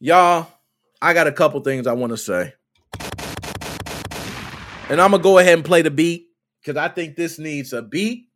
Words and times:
Y'all, 0.00 0.46
I 1.02 1.12
got 1.12 1.26
a 1.26 1.32
couple 1.32 1.58
things 1.60 1.88
I 1.88 1.92
want 1.92 2.12
to 2.12 2.16
say. 2.16 2.54
And 4.88 5.00
I'm 5.00 5.10
going 5.10 5.20
to 5.20 5.24
go 5.24 5.38
ahead 5.38 5.54
and 5.54 5.64
play 5.64 5.82
the 5.82 5.90
beat 5.90 6.28
because 6.62 6.76
I 6.76 6.86
think 6.86 7.16
this 7.16 7.36
needs 7.38 7.72
a 7.72 7.82
beat. 7.82 8.28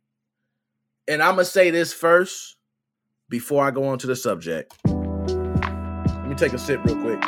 And 1.07 1.23
I'm 1.23 1.35
going 1.35 1.45
to 1.45 1.51
say 1.51 1.71
this 1.71 1.93
first 1.93 2.57
before 3.29 3.63
I 3.65 3.71
go 3.71 3.85
on 3.85 3.97
to 3.99 4.07
the 4.07 4.15
subject. 4.15 4.73
Let 4.85 6.27
me 6.27 6.35
take 6.35 6.51
a 6.51 6.59
sip 6.59 6.83
real 6.83 7.01
quick. 7.01 7.23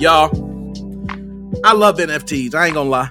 Y'all, 0.00 0.30
I 1.64 1.72
love 1.72 1.98
NFTs. 1.98 2.54
I 2.54 2.66
ain't 2.66 2.74
gonna 2.74 2.88
lie. 2.88 3.10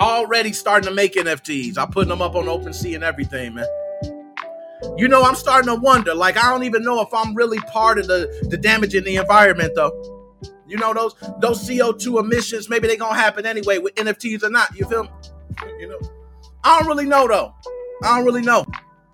Already 0.00 0.52
starting 0.52 0.88
to 0.88 0.94
make 0.94 1.14
NFTs. 1.14 1.76
I'm 1.76 1.90
putting 1.90 2.08
them 2.08 2.22
up 2.22 2.34
on 2.34 2.46
OpenSea 2.46 2.94
and 2.94 3.04
everything, 3.04 3.54
man. 3.54 3.66
You 4.96 5.08
know, 5.08 5.22
I'm 5.24 5.34
starting 5.34 5.72
to 5.74 5.80
wonder. 5.80 6.14
Like, 6.14 6.36
I 6.36 6.50
don't 6.50 6.64
even 6.64 6.82
know 6.82 7.00
if 7.00 7.08
I'm 7.12 7.34
really 7.34 7.58
part 7.60 7.98
of 7.98 8.06
the 8.06 8.46
the 8.50 8.56
damage 8.56 8.94
in 8.94 9.04
the 9.04 9.16
environment, 9.16 9.74
though. 9.74 10.18
You 10.66 10.76
know, 10.76 10.92
those 10.92 11.14
those 11.40 11.66
CO2 11.66 12.20
emissions, 12.20 12.68
maybe 12.68 12.88
they 12.88 12.96
gonna 12.96 13.18
happen 13.18 13.46
anyway 13.46 13.78
with 13.78 13.94
NFTs 13.94 14.42
or 14.42 14.50
not. 14.50 14.76
You 14.78 14.84
feel 14.86 15.04
me? 15.04 15.10
You 15.78 15.88
know, 15.88 15.98
I 16.62 16.78
don't 16.78 16.88
really 16.88 17.06
know 17.06 17.26
though. 17.26 17.54
I 18.02 18.16
don't 18.16 18.24
really 18.24 18.42
know. 18.42 18.64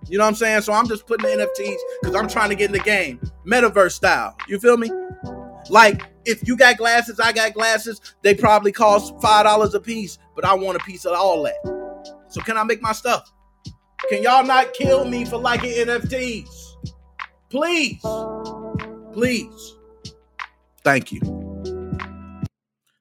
You 0.08 0.18
know 0.18 0.24
what 0.24 0.30
I'm 0.30 0.34
saying? 0.34 0.62
So 0.62 0.72
I'm 0.72 0.86
just 0.86 1.06
putting 1.06 1.26
the 1.26 1.46
NFTs 1.46 1.76
because 2.02 2.16
I'm 2.16 2.28
trying 2.28 2.50
to 2.50 2.56
get 2.56 2.66
in 2.66 2.72
the 2.72 2.80
game, 2.80 3.20
metaverse 3.46 3.92
style. 3.92 4.36
You 4.48 4.58
feel 4.58 4.76
me? 4.76 4.90
Like 5.70 6.02
if 6.24 6.46
you 6.46 6.56
got 6.56 6.76
glasses, 6.76 7.20
I 7.20 7.32
got 7.32 7.54
glasses. 7.54 8.00
They 8.22 8.34
probably 8.34 8.72
cost 8.72 9.14
five 9.22 9.44
dollars 9.44 9.74
a 9.74 9.80
piece, 9.80 10.18
but 10.34 10.44
I 10.44 10.54
want 10.54 10.76
a 10.76 10.84
piece 10.84 11.04
of 11.04 11.14
all 11.14 11.42
that. 11.44 11.56
So 12.28 12.40
can 12.40 12.56
I 12.56 12.64
make 12.64 12.82
my 12.82 12.92
stuff? 12.92 13.32
Can 14.08 14.22
y'all 14.22 14.44
not 14.44 14.74
kill 14.74 15.04
me 15.04 15.24
for 15.24 15.38
liking 15.38 15.70
NFTs? 15.70 16.48
Please, 17.50 18.02
please. 19.12 19.76
Thank 20.82 21.12
you. 21.12 21.20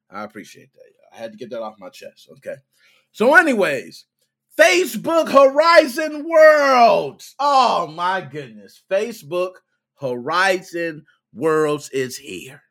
I 0.09 0.23
appreciate 0.23 0.71
that. 0.73 0.81
I 1.13 1.17
had 1.17 1.31
to 1.31 1.37
get 1.37 1.49
that 1.51 1.61
off 1.61 1.75
my 1.79 1.89
chest. 1.89 2.29
Okay. 2.37 2.55
So, 3.11 3.35
anyways, 3.35 4.05
Facebook 4.59 5.29
Horizon 5.29 6.27
Worlds. 6.27 7.35
Oh 7.39 7.87
my 7.87 8.21
goodness. 8.21 8.83
Facebook 8.89 9.53
Horizon 9.95 11.05
Worlds 11.33 11.89
is 11.89 12.17
here. 12.17 12.61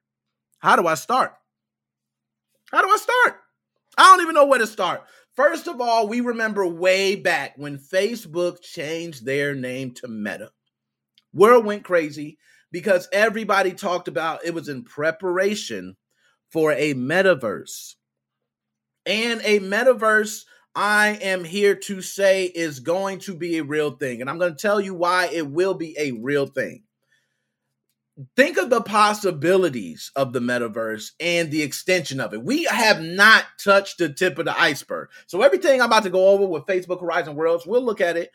How 0.58 0.76
do 0.76 0.86
I 0.86 0.94
start? 0.94 1.34
How 2.70 2.82
do 2.82 2.88
I 2.88 2.96
start? 2.96 3.40
I 3.98 4.04
don't 4.04 4.22
even 4.22 4.34
know 4.34 4.46
where 4.46 4.58
to 4.58 4.66
start. 4.66 5.02
First 5.34 5.66
of 5.66 5.80
all, 5.80 6.08
we 6.08 6.20
remember 6.20 6.66
way 6.66 7.16
back 7.16 7.54
when 7.56 7.78
Facebook 7.78 8.60
changed 8.60 9.24
their 9.24 9.54
name 9.54 9.92
to 9.94 10.08
Meta. 10.08 10.50
World 11.32 11.64
went 11.64 11.84
crazy 11.84 12.38
because 12.70 13.08
everybody 13.12 13.72
talked 13.72 14.08
about 14.08 14.44
it 14.44 14.52
was 14.52 14.68
in 14.68 14.84
preparation 14.84 15.96
for 16.50 16.72
a 16.72 16.92
metaverse. 16.92 17.94
And 19.06 19.40
a 19.42 19.60
metaverse, 19.60 20.44
I 20.74 21.18
am 21.22 21.44
here 21.44 21.76
to 21.76 22.02
say, 22.02 22.44
is 22.44 22.80
going 22.80 23.20
to 23.20 23.34
be 23.34 23.56
a 23.56 23.64
real 23.64 23.92
thing. 23.92 24.20
And 24.20 24.28
I'm 24.28 24.38
going 24.38 24.54
to 24.54 24.60
tell 24.60 24.80
you 24.80 24.94
why 24.94 25.30
it 25.32 25.48
will 25.48 25.74
be 25.74 25.96
a 25.98 26.12
real 26.12 26.46
thing 26.46 26.84
think 28.36 28.58
of 28.58 28.70
the 28.70 28.82
possibilities 28.82 30.10
of 30.16 30.32
the 30.32 30.40
metaverse 30.40 31.12
and 31.18 31.50
the 31.50 31.62
extension 31.62 32.20
of 32.20 32.34
it. 32.34 32.42
We 32.42 32.64
have 32.64 33.00
not 33.00 33.44
touched 33.62 33.98
the 33.98 34.12
tip 34.12 34.38
of 34.38 34.44
the 34.44 34.60
iceberg. 34.60 35.08
So 35.26 35.42
everything 35.42 35.80
I'm 35.80 35.86
about 35.86 36.02
to 36.04 36.10
go 36.10 36.28
over 36.28 36.46
with 36.46 36.66
Facebook 36.66 37.00
Horizon 37.00 37.34
Worlds, 37.34 37.66
we'll 37.66 37.84
look 37.84 38.00
at 38.00 38.16
it. 38.16 38.30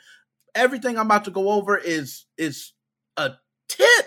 Everything 0.56 0.98
I'm 0.98 1.06
about 1.06 1.26
to 1.26 1.32
go 1.32 1.50
over 1.50 1.78
is 1.78 2.26
is 2.38 2.74
a 3.18 3.34
tip 3.70 4.06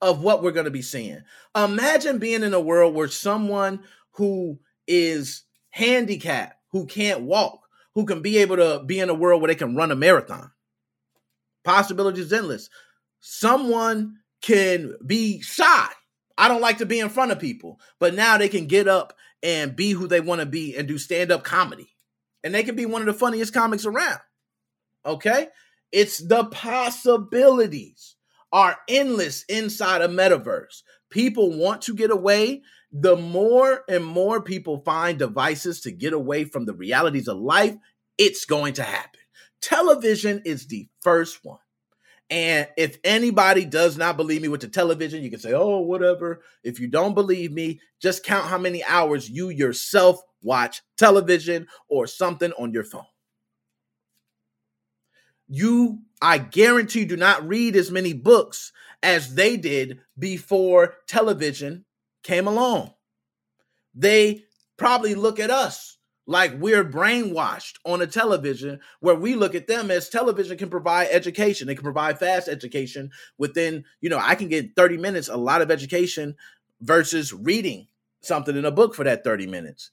of 0.00 0.22
what 0.22 0.42
we're 0.42 0.52
going 0.52 0.64
to 0.64 0.70
be 0.70 0.82
seeing. 0.82 1.20
Imagine 1.54 2.18
being 2.18 2.42
in 2.42 2.54
a 2.54 2.60
world 2.60 2.94
where 2.94 3.08
someone 3.08 3.80
who 4.12 4.58
is 4.86 5.44
handicapped, 5.70 6.56
who 6.72 6.86
can't 6.86 7.22
walk, 7.22 7.60
who 7.94 8.04
can 8.04 8.22
be 8.22 8.38
able 8.38 8.56
to 8.56 8.82
be 8.84 8.98
in 9.00 9.08
a 9.08 9.14
world 9.14 9.40
where 9.40 9.48
they 9.48 9.54
can 9.54 9.76
run 9.76 9.92
a 9.92 9.96
marathon. 9.96 10.50
Possibilities 11.64 12.32
endless. 12.32 12.68
Someone 13.20 14.16
can 14.42 14.94
be 15.04 15.40
shy. 15.40 15.88
I 16.38 16.48
don't 16.48 16.60
like 16.60 16.78
to 16.78 16.86
be 16.86 17.00
in 17.00 17.08
front 17.08 17.32
of 17.32 17.38
people, 17.38 17.80
but 17.98 18.14
now 18.14 18.36
they 18.36 18.48
can 18.48 18.66
get 18.66 18.88
up 18.88 19.14
and 19.42 19.76
be 19.76 19.90
who 19.90 20.06
they 20.06 20.20
want 20.20 20.40
to 20.40 20.46
be 20.46 20.76
and 20.76 20.86
do 20.86 20.98
stand 20.98 21.32
up 21.32 21.44
comedy. 21.44 21.94
And 22.44 22.54
they 22.54 22.62
can 22.62 22.76
be 22.76 22.86
one 22.86 23.02
of 23.02 23.06
the 23.06 23.14
funniest 23.14 23.54
comics 23.54 23.86
around. 23.86 24.20
Okay? 25.04 25.48
It's 25.92 26.18
the 26.18 26.44
possibilities 26.44 28.16
are 28.52 28.76
endless 28.88 29.44
inside 29.44 30.02
a 30.02 30.08
metaverse. 30.08 30.82
People 31.10 31.56
want 31.56 31.82
to 31.82 31.94
get 31.94 32.10
away. 32.10 32.62
The 32.92 33.16
more 33.16 33.82
and 33.88 34.04
more 34.04 34.40
people 34.42 34.78
find 34.78 35.18
devices 35.18 35.80
to 35.82 35.90
get 35.90 36.12
away 36.12 36.44
from 36.44 36.66
the 36.66 36.74
realities 36.74 37.28
of 37.28 37.38
life, 37.38 37.76
it's 38.18 38.44
going 38.44 38.74
to 38.74 38.82
happen. 38.82 39.20
Television 39.60 40.42
is 40.44 40.66
the 40.66 40.88
first 41.02 41.44
one. 41.44 41.58
And 42.28 42.68
if 42.76 42.98
anybody 43.04 43.64
does 43.64 43.96
not 43.96 44.16
believe 44.16 44.42
me 44.42 44.48
with 44.48 44.60
the 44.60 44.68
television, 44.68 45.22
you 45.22 45.30
can 45.30 45.38
say, 45.38 45.52
oh, 45.52 45.78
whatever. 45.78 46.42
If 46.64 46.80
you 46.80 46.88
don't 46.88 47.14
believe 47.14 47.52
me, 47.52 47.80
just 48.00 48.24
count 48.24 48.46
how 48.46 48.58
many 48.58 48.82
hours 48.82 49.30
you 49.30 49.48
yourself 49.48 50.20
watch 50.42 50.82
television 50.96 51.68
or 51.88 52.06
something 52.06 52.52
on 52.58 52.72
your 52.72 52.84
phone. 52.84 53.06
You, 55.48 56.00
I 56.20 56.38
guarantee, 56.38 57.04
do 57.04 57.16
not 57.16 57.46
read 57.46 57.76
as 57.76 57.92
many 57.92 58.12
books 58.12 58.72
as 59.02 59.34
they 59.34 59.56
did 59.56 60.00
before 60.18 60.94
television 61.06 61.84
came 62.24 62.48
along. 62.48 62.92
They 63.94 64.42
probably 64.76 65.14
look 65.14 65.38
at 65.38 65.50
us 65.50 65.95
like 66.26 66.52
we're 66.58 66.84
brainwashed 66.84 67.74
on 67.84 68.02
a 68.02 68.06
television 68.06 68.80
where 69.00 69.14
we 69.14 69.34
look 69.34 69.54
at 69.54 69.68
them 69.68 69.90
as 69.90 70.08
television 70.08 70.58
can 70.58 70.68
provide 70.68 71.08
education. 71.10 71.66
They 71.66 71.74
can 71.74 71.84
provide 71.84 72.18
fast 72.18 72.48
education 72.48 73.10
within, 73.38 73.84
you 74.00 74.10
know, 74.10 74.18
I 74.18 74.34
can 74.34 74.48
get 74.48 74.74
30 74.74 74.98
minutes, 74.98 75.28
a 75.28 75.36
lot 75.36 75.62
of 75.62 75.70
education 75.70 76.34
versus 76.80 77.32
reading 77.32 77.86
something 78.20 78.56
in 78.56 78.64
a 78.64 78.72
book 78.72 78.94
for 78.94 79.04
that 79.04 79.22
30 79.22 79.46
minutes. 79.46 79.92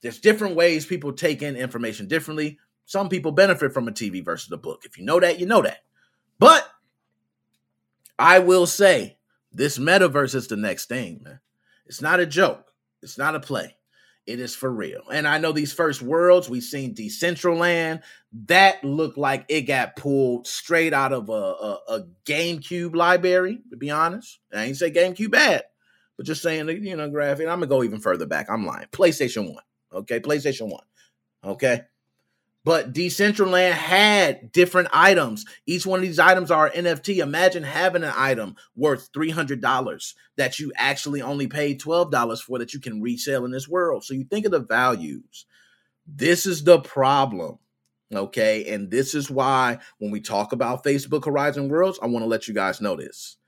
There's 0.00 0.20
different 0.20 0.56
ways 0.56 0.86
people 0.86 1.12
take 1.12 1.42
in 1.42 1.56
information 1.56 2.08
differently. 2.08 2.58
Some 2.86 3.08
people 3.10 3.32
benefit 3.32 3.74
from 3.74 3.88
a 3.88 3.92
TV 3.92 4.24
versus 4.24 4.50
a 4.50 4.56
book. 4.56 4.82
If 4.84 4.96
you 4.96 5.04
know 5.04 5.20
that, 5.20 5.38
you 5.38 5.46
know 5.46 5.62
that. 5.62 5.78
But 6.38 6.66
I 8.18 8.38
will 8.38 8.66
say 8.66 9.18
this 9.52 9.78
metaverse 9.78 10.34
is 10.34 10.46
the 10.46 10.56
next 10.56 10.86
thing, 10.86 11.20
man. 11.22 11.40
It's 11.86 12.00
not 12.00 12.20
a 12.20 12.26
joke. 12.26 12.72
It's 13.02 13.18
not 13.18 13.34
a 13.34 13.40
play. 13.40 13.77
It 14.28 14.40
is 14.40 14.54
for 14.54 14.70
real. 14.70 15.00
And 15.10 15.26
I 15.26 15.38
know 15.38 15.52
these 15.52 15.72
first 15.72 16.02
worlds, 16.02 16.50
we've 16.50 16.62
seen 16.62 16.94
Decentraland. 16.94 18.02
That 18.44 18.84
looked 18.84 19.16
like 19.16 19.46
it 19.48 19.62
got 19.62 19.96
pulled 19.96 20.46
straight 20.46 20.92
out 20.92 21.14
of 21.14 21.30
a, 21.30 21.32
a, 21.32 21.78
a 21.88 22.06
GameCube 22.26 22.94
library, 22.94 23.60
to 23.70 23.78
be 23.78 23.90
honest. 23.90 24.38
I 24.54 24.64
ain't 24.64 24.76
say 24.76 24.90
GameCube 24.90 25.30
bad, 25.30 25.62
but 26.18 26.26
just 26.26 26.42
saying, 26.42 26.68
you 26.68 26.94
know, 26.94 27.08
graphic. 27.08 27.46
I'm 27.46 27.60
going 27.60 27.70
to 27.70 27.74
go 27.74 27.82
even 27.82 28.00
further 28.00 28.26
back. 28.26 28.50
I'm 28.50 28.66
lying. 28.66 28.88
PlayStation 28.92 29.54
1. 29.54 29.62
Okay. 29.94 30.20
PlayStation 30.20 30.70
1. 30.70 30.80
Okay. 31.44 31.80
But 32.68 32.92
Decentraland 32.92 33.72
had 33.72 34.52
different 34.52 34.88
items. 34.92 35.46
Each 35.64 35.86
one 35.86 36.00
of 36.00 36.02
these 36.02 36.18
items 36.18 36.50
are 36.50 36.68
NFT. 36.68 37.16
Imagine 37.16 37.62
having 37.62 38.04
an 38.04 38.12
item 38.14 38.56
worth 38.76 39.10
$300 39.10 40.14
that 40.36 40.58
you 40.58 40.70
actually 40.76 41.22
only 41.22 41.46
paid 41.46 41.80
$12 41.80 42.42
for 42.42 42.58
that 42.58 42.74
you 42.74 42.80
can 42.80 43.00
resell 43.00 43.46
in 43.46 43.52
this 43.52 43.66
world. 43.66 44.04
So 44.04 44.12
you 44.12 44.24
think 44.24 44.44
of 44.44 44.52
the 44.52 44.60
values. 44.60 45.46
This 46.06 46.44
is 46.44 46.62
the 46.62 46.78
problem. 46.78 47.58
Okay. 48.14 48.70
And 48.70 48.90
this 48.90 49.14
is 49.14 49.30
why 49.30 49.78
when 49.96 50.10
we 50.10 50.20
talk 50.20 50.52
about 50.52 50.84
Facebook 50.84 51.24
Horizon 51.24 51.70
Worlds, 51.70 51.98
I 52.02 52.06
want 52.06 52.22
to 52.22 52.28
let 52.28 52.48
you 52.48 52.52
guys 52.52 52.82
know 52.82 52.96
this. 52.96 53.38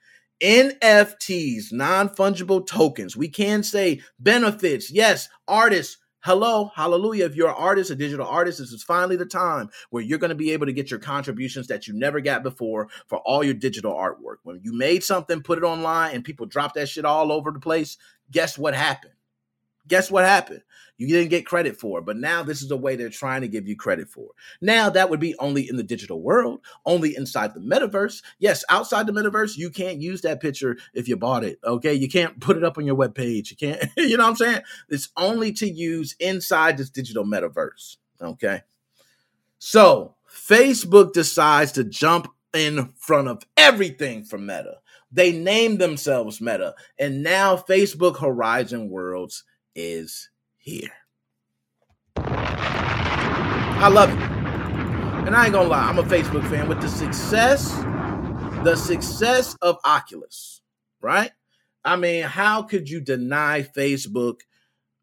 NFTs, 0.43 1.73
non 1.73 2.08
fungible 2.08 2.66
tokens, 2.66 3.19
we 3.19 3.28
can 3.28 3.62
say 3.64 4.00
benefits. 4.19 4.90
Yes, 4.90 5.28
artists 5.46 5.99
Hello, 6.22 6.70
hallelujah. 6.75 7.25
If 7.25 7.34
you're 7.34 7.49
an 7.49 7.55
artist, 7.56 7.90
a 7.90 7.94
digital 7.94 8.26
artist, 8.26 8.58
this 8.58 8.72
is 8.72 8.82
finally 8.82 9.17
the 9.17 9.25
time 9.25 9.70
where 9.88 10.02
you're 10.02 10.19
going 10.19 10.28
to 10.28 10.34
be 10.34 10.50
able 10.50 10.67
to 10.67 10.72
get 10.72 10.90
your 10.90 11.00
contributions 11.00 11.67
that 11.69 11.88
you 11.88 11.94
never 11.94 12.20
got 12.20 12.43
before 12.43 12.88
for 13.06 13.20
all 13.20 13.43
your 13.43 13.55
digital 13.55 13.94
artwork. 13.94 14.37
When 14.43 14.61
you 14.62 14.75
made 14.75 15.02
something, 15.02 15.40
put 15.40 15.56
it 15.56 15.64
online, 15.64 16.14
and 16.14 16.22
people 16.22 16.44
drop 16.44 16.75
that 16.75 16.90
shit 16.90 17.06
all 17.06 17.32
over 17.32 17.50
the 17.50 17.58
place, 17.58 17.96
guess 18.31 18.58
what 18.58 18.75
happened? 18.75 19.14
Guess 19.90 20.10
what 20.10 20.25
happened? 20.25 20.62
You 20.98 21.08
didn't 21.08 21.31
get 21.31 21.46
credit 21.46 21.76
for 21.76 21.98
it, 21.98 22.04
but 22.04 22.16
now 22.16 22.42
this 22.42 22.62
is 22.62 22.70
a 22.70 22.76
way 22.76 22.94
they're 22.94 23.08
trying 23.08 23.40
to 23.40 23.48
give 23.48 23.66
you 23.66 23.75
credit 23.75 24.08
for. 24.08 24.28
Now 24.60 24.88
that 24.90 25.10
would 25.10 25.19
be 25.19 25.34
only 25.38 25.69
in 25.69 25.76
the 25.76 25.82
digital 25.82 26.22
world, 26.22 26.60
only 26.87 27.16
inside 27.16 27.54
the 27.54 27.60
metaverse. 27.60 28.22
Yes, 28.38 28.62
outside 28.69 29.06
the 29.06 29.12
metaverse, 29.12 29.56
you 29.56 29.70
can't 29.70 30.00
use 30.00 30.20
that 30.20 30.40
picture 30.40 30.76
if 30.94 31.08
you 31.08 31.16
bought 31.16 31.42
it. 31.42 31.58
Okay, 31.64 31.94
you 31.94 32.08
can't 32.08 32.38
put 32.38 32.56
it 32.56 32.62
up 32.62 32.78
on 32.78 32.87
your 32.87 32.94
web 32.94 33.14
page. 33.14 33.50
You 33.50 33.56
can't, 33.56 33.82
you 33.96 34.16
know 34.16 34.25
what 34.25 34.31
I'm 34.31 34.37
saying? 34.37 34.60
It's 34.90 35.08
only 35.16 35.52
to 35.54 35.69
use 35.69 36.14
inside 36.20 36.76
this 36.76 36.90
digital 36.90 37.25
metaverse. 37.25 37.96
Okay, 38.22 38.60
so 39.58 40.14
Facebook 40.31 41.14
decides 41.14 41.72
to 41.72 41.82
jump 41.82 42.28
in 42.54 42.92
front 42.96 43.26
of 43.26 43.42
everything 43.56 44.22
from 44.22 44.46
Meta. 44.46 44.76
They 45.10 45.32
named 45.32 45.81
themselves 45.81 46.40
Meta, 46.40 46.75
and 46.98 47.22
now 47.22 47.56
Facebook 47.56 48.19
Horizon 48.19 48.90
Worlds 48.90 49.44
is 49.75 50.31
here. 50.58 50.90
I 52.17 53.88
love 53.88 54.11
it. 54.11 54.19
And 55.26 55.37
I 55.37 55.44
ain't 55.44 55.52
gonna 55.52 55.69
lie, 55.69 55.88
I'm 55.88 55.99
a 55.99 56.02
Facebook 56.02 56.49
fan 56.50 56.69
with 56.69 56.81
the 56.81 56.88
success, 56.88 57.70
the 58.64 58.75
success 58.75 59.55
of 59.62 59.78
Oculus, 59.84 60.61
right? 61.00 61.31
I 61.84 61.96
mean, 61.96 62.25
how 62.25 62.62
could 62.62 62.88
you 62.88 63.00
deny 63.00 63.62
Facebook 63.62 64.40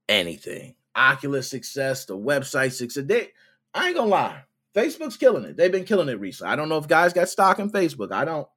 anything? 0.10 0.76
Oculus 0.96 1.50
success, 1.50 2.06
the 2.06 2.18
website 2.18 2.72
success. 2.74 3.06
They, 3.06 3.30
I 3.74 3.88
ain't 3.88 3.96
gonna 3.96 4.10
lie, 4.10 4.44
Facebook's 4.76 5.18
killing 5.18 5.44
it. 5.44 5.58
They've 5.58 5.72
been 5.72 5.86
killing 5.86 6.10
it 6.10 6.20
recently. 6.20 6.52
I 6.52 6.56
don't 6.56 6.70
know 6.70 6.78
if 6.78 6.88
guys 6.88 7.14
got 7.14 7.30
stock 7.30 7.60
in 7.60 7.72
Facebook. 7.72 8.12
I 8.12 8.26
don't. 8.26 8.48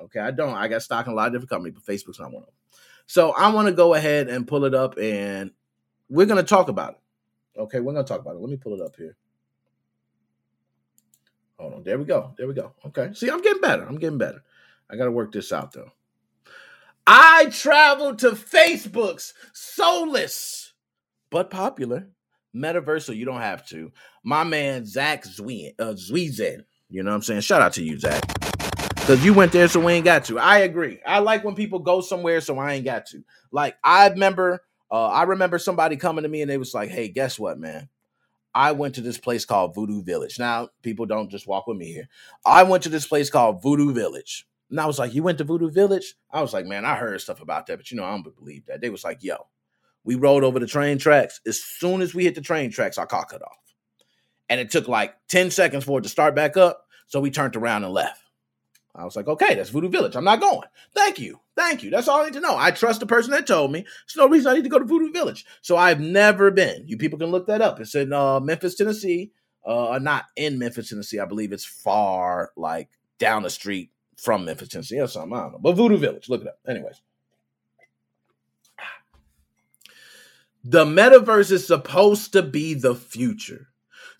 Okay, 0.00 0.20
I 0.20 0.30
don't. 0.30 0.54
I 0.54 0.68
got 0.68 0.82
stock 0.82 1.06
in 1.06 1.12
a 1.12 1.16
lot 1.16 1.26
of 1.26 1.32
different 1.34 1.50
companies, 1.50 1.74
but 1.74 1.92
Facebook's 1.92 2.18
not 2.18 2.32
one 2.32 2.42
of 2.42 2.46
them. 2.46 2.54
So 3.10 3.32
I 3.32 3.48
want 3.48 3.66
to 3.66 3.74
go 3.74 3.94
ahead 3.94 4.28
and 4.28 4.46
pull 4.46 4.64
it 4.64 4.72
up, 4.72 4.96
and 4.96 5.50
we're 6.08 6.26
gonna 6.26 6.44
talk 6.44 6.68
about 6.68 6.92
it. 6.92 7.58
Okay, 7.58 7.80
we're 7.80 7.92
gonna 7.92 8.06
talk 8.06 8.20
about 8.20 8.36
it. 8.36 8.38
Let 8.38 8.50
me 8.50 8.56
pull 8.56 8.72
it 8.74 8.80
up 8.80 8.94
here. 8.94 9.16
Hold 11.58 11.74
on. 11.74 11.82
There 11.82 11.98
we 11.98 12.04
go. 12.04 12.32
There 12.38 12.46
we 12.46 12.54
go. 12.54 12.72
Okay. 12.86 13.12
See, 13.14 13.28
I'm 13.28 13.42
getting 13.42 13.60
better. 13.60 13.84
I'm 13.84 13.98
getting 13.98 14.16
better. 14.16 14.44
I 14.88 14.94
got 14.94 15.06
to 15.06 15.10
work 15.10 15.32
this 15.32 15.52
out 15.52 15.72
though. 15.72 15.90
I 17.04 17.46
traveled 17.46 18.20
to 18.20 18.30
Facebook's 18.30 19.34
soulless 19.54 20.72
but 21.30 21.50
popular 21.50 22.10
metaversal. 22.54 23.16
You 23.16 23.24
don't 23.24 23.40
have 23.40 23.66
to. 23.70 23.90
My 24.22 24.44
man 24.44 24.86
Zach 24.86 25.24
Zwien, 25.24 25.72
uh. 25.80 25.94
You 26.88 27.02
know 27.02 27.10
what 27.10 27.16
I'm 27.16 27.22
saying? 27.22 27.40
Shout 27.40 27.60
out 27.60 27.72
to 27.72 27.82
you, 27.82 27.98
Zach. 27.98 28.39
Because 29.10 29.24
you 29.24 29.34
went 29.34 29.50
there, 29.50 29.66
so 29.66 29.80
we 29.80 29.94
ain't 29.94 30.04
got 30.04 30.26
to. 30.26 30.38
I 30.38 30.58
agree. 30.58 31.00
I 31.04 31.18
like 31.18 31.42
when 31.42 31.56
people 31.56 31.80
go 31.80 32.00
somewhere, 32.00 32.40
so 32.40 32.56
I 32.58 32.74
ain't 32.74 32.84
got 32.84 33.06
to. 33.06 33.24
Like 33.50 33.76
I 33.82 34.06
remember, 34.06 34.62
uh, 34.88 35.08
I 35.08 35.24
remember 35.24 35.58
somebody 35.58 35.96
coming 35.96 36.22
to 36.22 36.28
me 36.28 36.42
and 36.42 36.48
they 36.48 36.58
was 36.58 36.74
like, 36.74 36.90
"Hey, 36.90 37.08
guess 37.08 37.36
what, 37.36 37.58
man? 37.58 37.88
I 38.54 38.70
went 38.70 38.94
to 38.94 39.00
this 39.00 39.18
place 39.18 39.44
called 39.44 39.74
Voodoo 39.74 40.04
Village. 40.04 40.38
Now, 40.38 40.68
people 40.82 41.06
don't 41.06 41.28
just 41.28 41.48
walk 41.48 41.66
with 41.66 41.76
me 41.76 41.92
here. 41.92 42.08
I 42.46 42.62
went 42.62 42.84
to 42.84 42.88
this 42.88 43.04
place 43.04 43.30
called 43.30 43.60
Voodoo 43.64 43.92
Village. 43.92 44.46
And 44.70 44.80
I 44.80 44.86
was 44.86 45.00
like, 45.00 45.12
You 45.12 45.24
went 45.24 45.38
to 45.38 45.44
Voodoo 45.44 45.72
Village? 45.72 46.14
I 46.30 46.40
was 46.40 46.52
like, 46.52 46.66
Man, 46.66 46.84
I 46.84 46.94
heard 46.94 47.20
stuff 47.20 47.40
about 47.40 47.66
that, 47.66 47.78
but 47.78 47.90
you 47.90 47.96
know, 47.96 48.04
I 48.04 48.10
don't 48.10 48.32
believe 48.38 48.66
that. 48.66 48.80
They 48.80 48.90
was 48.90 49.02
like, 49.02 49.24
Yo, 49.24 49.48
we 50.04 50.14
rolled 50.14 50.44
over 50.44 50.60
the 50.60 50.68
train 50.68 50.98
tracks. 50.98 51.40
As 51.44 51.60
soon 51.60 52.00
as 52.00 52.14
we 52.14 52.22
hit 52.22 52.36
the 52.36 52.42
train 52.42 52.70
tracks, 52.70 52.96
our 52.96 53.08
car 53.08 53.24
cut 53.24 53.42
off. 53.42 53.58
And 54.48 54.60
it 54.60 54.70
took 54.70 54.86
like 54.86 55.16
10 55.26 55.50
seconds 55.50 55.82
for 55.82 55.98
it 55.98 56.02
to 56.02 56.08
start 56.08 56.36
back 56.36 56.56
up. 56.56 56.86
So 57.08 57.18
we 57.18 57.32
turned 57.32 57.56
around 57.56 57.82
and 57.82 57.92
left. 57.92 58.22
I 58.94 59.04
was 59.04 59.14
like, 59.14 59.28
okay, 59.28 59.54
that's 59.54 59.70
Voodoo 59.70 59.88
Village. 59.88 60.16
I'm 60.16 60.24
not 60.24 60.40
going. 60.40 60.66
Thank 60.94 61.18
you. 61.18 61.40
Thank 61.56 61.82
you. 61.82 61.90
That's 61.90 62.08
all 62.08 62.22
I 62.22 62.24
need 62.24 62.34
to 62.34 62.40
know. 62.40 62.56
I 62.56 62.70
trust 62.70 63.00
the 63.00 63.06
person 63.06 63.30
that 63.30 63.46
told 63.46 63.70
me. 63.70 63.80
There's 63.82 64.16
no 64.16 64.28
reason 64.28 64.50
I 64.50 64.56
need 64.56 64.64
to 64.64 64.70
go 64.70 64.78
to 64.78 64.84
Voodoo 64.84 65.12
Village. 65.12 65.46
So 65.62 65.76
I've 65.76 66.00
never 66.00 66.50
been. 66.50 66.84
You 66.86 66.96
people 66.96 67.18
can 67.18 67.30
look 67.30 67.46
that 67.46 67.60
up. 67.60 67.80
It's 67.80 67.94
in 67.94 68.12
uh, 68.12 68.40
Memphis, 68.40 68.74
Tennessee. 68.74 69.30
Uh, 69.64 69.98
not 70.02 70.24
in 70.36 70.58
Memphis, 70.58 70.88
Tennessee. 70.88 71.20
I 71.20 71.26
believe 71.26 71.52
it's 71.52 71.64
far, 71.64 72.50
like 72.56 72.88
down 73.18 73.42
the 73.42 73.50
street 73.50 73.90
from 74.16 74.44
Memphis, 74.44 74.68
Tennessee, 74.68 75.00
or 75.00 75.06
something. 75.06 75.36
I 75.36 75.42
don't 75.42 75.52
know. 75.52 75.58
But 75.58 75.74
Voodoo 75.74 75.98
Village. 75.98 76.28
Look 76.28 76.42
it 76.42 76.48
up. 76.48 76.58
Anyways. 76.66 77.00
The 80.64 80.84
metaverse 80.84 81.52
is 81.52 81.66
supposed 81.66 82.32
to 82.34 82.42
be 82.42 82.74
the 82.74 82.94
future. 82.94 83.69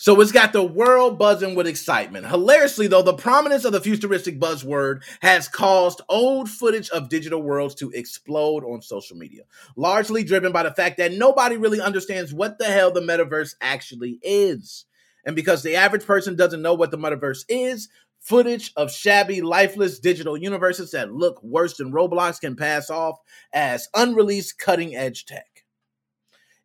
So 0.01 0.19
it's 0.23 0.33
got 0.33 0.55
the 0.55 0.65
world 0.65 1.19
buzzing 1.19 1.55
with 1.55 1.67
excitement. 1.67 2.27
Hilariously, 2.27 2.87
though, 2.87 3.03
the 3.03 3.13
prominence 3.13 3.67
of 3.67 3.73
the 3.73 3.83
futuristic 3.83 4.41
buzzword 4.41 5.03
has 5.21 5.47
caused 5.47 6.01
old 6.09 6.49
footage 6.49 6.89
of 6.89 7.11
digital 7.11 7.43
worlds 7.43 7.75
to 7.75 7.91
explode 7.91 8.65
on 8.65 8.81
social 8.81 9.19
media, 9.19 9.43
largely 9.77 10.25
driven 10.25 10.53
by 10.53 10.63
the 10.63 10.73
fact 10.73 10.97
that 10.97 11.13
nobody 11.13 11.59
really 11.59 11.83
understands 11.83 12.33
what 12.33 12.59
the 12.59 12.65
hell 12.65 12.91
the 12.91 13.03
metaverse 13.03 13.57
actually 13.61 14.19
is. 14.23 14.87
And 15.27 15.37
because 15.37 15.63
the 15.63 15.77
average 15.77 16.07
person 16.07 16.35
doesn't 16.35 16.63
know 16.63 16.73
what 16.73 16.91
the 16.91 16.97
metaverse 16.97 17.45
is, 17.51 17.91
footage 18.21 18.73
of 18.77 18.91
shabby, 18.91 19.43
lifeless 19.43 19.99
digital 19.99 20.39
universes 20.39 20.93
that 20.93 21.13
look 21.13 21.43
worse 21.43 21.77
than 21.77 21.93
Roblox 21.93 22.41
can 22.41 22.57
pass 22.57 22.89
off 22.89 23.19
as 23.53 23.87
unreleased 23.95 24.59
cutting 24.59 24.97
edge 24.97 25.27
tech. 25.27 25.50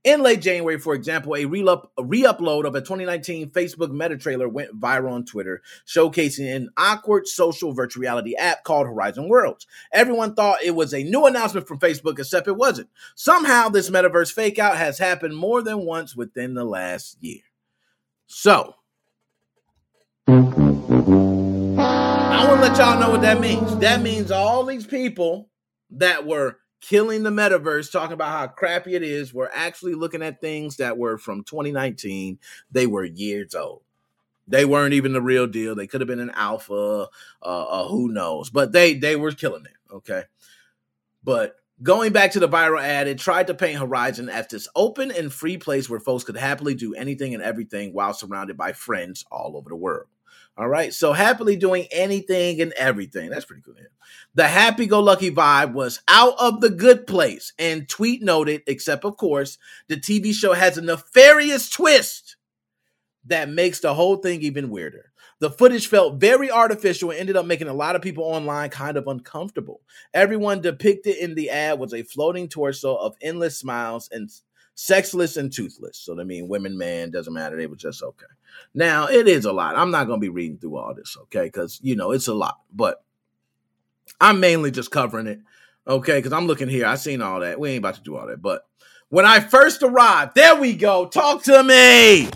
In 0.05 0.21
late 0.21 0.39
January, 0.39 0.79
for 0.79 0.93
example, 0.93 1.33
a 1.33 1.45
re-upload 1.45 2.65
of 2.65 2.75
a 2.75 2.79
2019 2.79 3.49
Facebook 3.49 3.89
meta 3.91 4.15
trailer 4.15 4.47
went 4.47 4.79
viral 4.79 5.13
on 5.13 5.25
Twitter, 5.25 5.63
showcasing 5.87 6.55
an 6.55 6.69
awkward 6.77 7.27
social 7.27 7.73
virtual 7.73 8.01
reality 8.01 8.35
app 8.35 8.63
called 8.63 8.85
Horizon 8.85 9.27
Worlds. 9.27 9.65
Everyone 9.91 10.35
thought 10.35 10.61
it 10.63 10.75
was 10.75 10.93
a 10.93 11.03
new 11.03 11.25
announcement 11.25 11.67
from 11.67 11.79
Facebook, 11.79 12.19
except 12.19 12.47
it 12.47 12.55
wasn't. 12.55 12.87
Somehow, 13.15 13.67
this 13.67 13.89
metaverse 13.89 14.31
fakeout 14.31 14.75
has 14.75 14.99
happened 14.99 15.35
more 15.35 15.63
than 15.63 15.87
once 15.87 16.15
within 16.15 16.53
the 16.53 16.65
last 16.65 17.17
year. 17.19 17.41
So, 18.27 18.75
I 20.27 20.33
want 22.47 22.61
to 22.61 22.67
let 22.67 22.77
y'all 22.77 22.99
know 22.99 23.09
what 23.09 23.21
that 23.23 23.39
means. 23.39 23.75
That 23.77 24.03
means 24.03 24.29
all 24.29 24.65
these 24.65 24.85
people 24.85 25.49
that 25.89 26.27
were 26.27 26.59
killing 26.87 27.23
the 27.23 27.29
metaverse, 27.29 27.91
talking 27.91 28.13
about 28.13 28.29
how 28.29 28.47
crappy 28.47 28.95
it 28.95 29.03
is. 29.03 29.33
We're 29.33 29.49
actually 29.53 29.95
looking 29.95 30.21
at 30.21 30.41
things 30.41 30.77
that 30.77 30.97
were 30.97 31.17
from 31.17 31.43
2019. 31.43 32.39
They 32.71 32.87
were 32.87 33.03
years 33.03 33.55
old. 33.55 33.81
They 34.47 34.65
weren't 34.65 34.93
even 34.93 35.13
the 35.13 35.21
real 35.21 35.47
deal. 35.47 35.73
They 35.73 35.87
could 35.87 36.01
have 36.01 36.07
been 36.07 36.19
an 36.19 36.31
alpha, 36.35 37.07
uh, 37.41 37.63
uh, 37.63 37.87
who 37.87 38.11
knows? 38.11 38.51
But 38.51 38.71
they 38.71 38.93
they 38.93 39.15
were 39.15 39.31
killing 39.31 39.65
it. 39.65 39.93
Okay, 39.93 40.23
but 41.23 41.55
going 41.81 42.13
back 42.13 42.31
to 42.31 42.39
the 42.39 42.47
viral 42.47 42.81
ad, 42.81 43.07
it 43.07 43.17
tried 43.17 43.47
to 43.47 43.55
paint 43.55 43.79
Horizon 43.79 44.29
as 44.29 44.47
this 44.47 44.67
open 44.75 45.11
and 45.11 45.33
free 45.33 45.57
place 45.57 45.89
where 45.89 45.99
folks 45.99 46.23
could 46.23 46.37
happily 46.37 46.75
do 46.75 46.93
anything 46.93 47.33
and 47.33 47.41
everything 47.41 47.91
while 47.91 48.13
surrounded 48.13 48.55
by 48.55 48.71
friends 48.73 49.25
all 49.31 49.57
over 49.57 49.69
the 49.69 49.75
world. 49.75 50.07
All 50.57 50.69
right. 50.69 50.93
So 50.93 51.11
happily 51.11 51.57
doing 51.57 51.87
anything 51.91 52.61
and 52.61 52.71
everything. 52.73 53.29
That's 53.29 53.45
pretty 53.45 53.61
cool. 53.61 53.75
The 54.35 54.47
happy 54.47 54.85
go 54.85 55.01
lucky 55.01 55.31
vibe 55.31 55.73
was 55.73 56.01
out 56.07 56.35
of 56.39 56.61
the 56.61 56.69
good 56.69 57.07
place. 57.07 57.53
And 57.59 57.89
tweet 57.89 58.21
noted, 58.23 58.63
except 58.67 59.03
of 59.05 59.17
course, 59.17 59.57
the 59.87 59.97
TV 59.97 60.33
show 60.33 60.53
has 60.53 60.77
a 60.77 60.81
nefarious 60.81 61.69
twist 61.69 62.37
that 63.25 63.49
makes 63.49 63.79
the 63.79 63.93
whole 63.93 64.17
thing 64.17 64.41
even 64.41 64.69
weirder. 64.69 65.11
The 65.39 65.49
footage 65.49 65.87
felt 65.87 66.21
very 66.21 66.49
artificial 66.49 67.11
and 67.11 67.19
ended 67.19 67.35
up 67.35 67.45
making 67.45 67.67
a 67.67 67.73
lot 67.73 67.95
of 67.95 68.01
people 68.01 68.23
online 68.23 68.69
kind 68.69 68.95
of 68.95 69.07
uncomfortable. 69.07 69.81
Everyone 70.13 70.61
depicted 70.61 71.17
in 71.17 71.35
the 71.35 71.49
ad 71.49 71.77
was 71.77 71.93
a 71.93 72.03
floating 72.03 72.47
torso 72.47 72.95
of 72.95 73.17
endless 73.21 73.57
smiles 73.59 74.07
and 74.11 74.29
sexless 74.75 75.37
and 75.37 75.51
toothless. 75.51 75.97
So 75.97 76.19
I 76.19 76.23
mean, 76.23 76.47
women, 76.47 76.77
man, 76.77 77.09
doesn't 77.09 77.33
matter. 77.33 77.57
They 77.57 77.67
were 77.67 77.75
just 77.75 78.03
okay. 78.03 78.25
Now 78.73 79.07
it 79.07 79.27
is 79.27 79.45
a 79.45 79.51
lot. 79.51 79.77
I'm 79.77 79.91
not 79.91 80.05
going 80.07 80.19
to 80.19 80.25
be 80.25 80.29
reading 80.29 80.57
through 80.57 80.77
all 80.77 80.93
this, 80.93 81.17
okay? 81.23 81.45
Because 81.45 81.79
you 81.81 81.95
know 81.95 82.11
it's 82.11 82.27
a 82.27 82.33
lot. 82.33 82.59
But 82.71 83.03
I'm 84.21 84.39
mainly 84.39 84.71
just 84.71 84.91
covering 84.91 85.27
it, 85.27 85.39
okay? 85.87 86.17
Because 86.17 86.33
I'm 86.33 86.47
looking 86.47 86.69
here. 86.69 86.85
I 86.85 86.95
seen 86.95 87.21
all 87.21 87.39
that. 87.39 87.59
We 87.59 87.71
ain't 87.71 87.79
about 87.79 87.95
to 87.95 88.01
do 88.01 88.15
all 88.15 88.27
that. 88.27 88.41
But 88.41 88.67
when 89.09 89.25
I 89.25 89.39
first 89.39 89.81
arrived, 89.81 90.35
there 90.35 90.55
we 90.55 90.75
go. 90.75 91.07
Talk 91.07 91.43
to 91.43 91.63
me. 91.63 92.29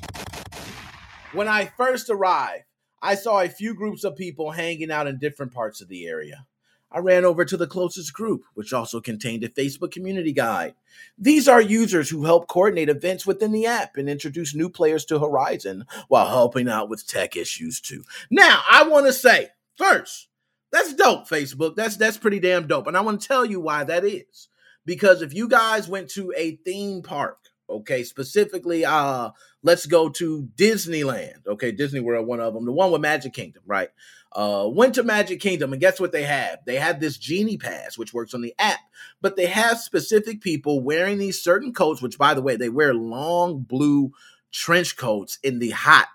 When 1.34 1.48
I 1.48 1.66
first 1.78 2.10
arrived, 2.10 2.64
I 3.02 3.16
saw 3.16 3.42
a 3.42 3.50
few 3.50 3.76
groups 3.76 4.04
of 4.04 4.16
people 4.16 4.52
hanging 4.52 4.92
out 4.92 5.08
in 5.08 5.20
different 5.20 5.54
parts 5.54 5.82
of 5.82 5.88
the 5.88 6.08
area. 6.08 6.46
I 6.92 7.00
ran 7.00 7.24
over 7.24 7.46
to 7.46 7.56
the 7.56 7.68
closest 7.68 8.14
group, 8.14 8.44
which 8.56 8.74
also 8.74 9.00
contained 9.00 9.44
a 9.44 9.50
Facebook 9.50 9.92
community 9.92 10.34
guide. 10.34 10.74
These 11.18 11.48
are 11.48 11.62
users 11.62 12.10
who 12.10 12.26
help 12.26 12.48
coordinate 12.48 12.90
events 12.90 13.28
within 13.28 13.52
the 13.52 13.68
app 13.68 13.96
and 13.96 14.10
introduce 14.10 14.56
new 14.56 14.70
players 14.70 15.06
to 15.06 15.20
Horizon 15.20 15.86
while 16.08 16.28
helping 16.28 16.68
out 16.68 16.90
with 16.90 17.08
tech 17.08 17.36
issues 17.36 17.80
too. 17.80 18.04
Now, 18.32 18.62
I 18.70 18.88
want 18.88 19.06
to 19.06 19.14
say 19.14 19.50
first, 19.78 20.30
that's 20.72 20.94
dope, 20.94 21.28
Facebook. 21.28 21.76
That's 21.76 21.98
that's 21.98 22.18
pretty 22.18 22.40
damn 22.40 22.68
dope. 22.68 22.88
And 22.88 22.98
I 22.98 23.02
want 23.02 23.22
to 23.22 23.28
tell 23.28 23.46
you 23.46 23.60
why 23.60 23.84
that 23.84 24.04
is. 24.04 24.48
Because 24.86 25.22
if 25.22 25.34
you 25.34 25.48
guys 25.48 25.88
went 25.88 26.10
to 26.12 26.34
a 26.36 26.56
theme 26.58 27.04
park, 27.04 27.38
okay, 27.70 28.04
specifically 28.04 28.86
uh 28.86 29.32
let's 29.64 29.86
go 29.86 30.10
to 30.10 30.50
Disneyland, 30.56 31.46
okay, 31.48 31.72
Disney 31.72 32.00
World, 32.00 32.28
one 32.28 32.40
of 32.40 32.54
them, 32.54 32.66
the 32.66 32.72
one 32.72 32.92
with 32.92 33.02
Magic 33.02 33.34
Kingdom, 33.34 33.64
right? 33.66 33.90
uh, 34.32 34.70
went 34.72 34.96
to 34.96 35.04
Magic 35.04 35.40
Kingdom, 35.40 35.74
and 35.74 35.82
guess 35.82 36.00
what 36.00 36.12
they 36.12 36.24
have? 36.24 36.60
They 36.66 36.76
have 36.76 37.00
this 37.00 37.18
Genie 37.18 37.58
Pass, 37.58 37.98
which 37.98 38.14
works 38.14 38.34
on 38.34 38.42
the 38.42 38.54
app, 38.60 38.80
but 39.22 39.36
they 39.36 39.48
have 39.48 39.80
specific 39.80 40.42
people 40.42 40.82
wearing 40.82 41.18
these 41.18 41.42
certain 41.42 41.74
coats, 41.74 42.02
which, 42.02 42.18
by 42.18 42.34
the 42.34 42.42
way, 42.42 42.56
they 42.56 42.70
wear 42.70 42.94
long 42.94 43.60
blue 43.60 44.12
trench 44.52 44.98
coats 44.98 45.40
in 45.44 45.60
the 45.60 45.72
hot. 45.72 46.08